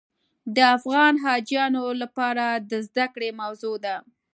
د 0.55 0.57
افغان 0.77 1.13
حاجیانو 1.23 1.83
لپاره 2.01 2.45
د 2.69 2.71
زده 2.87 3.05
کړې 3.13 3.29
موضوع 3.41 3.75
ده. 3.85 3.95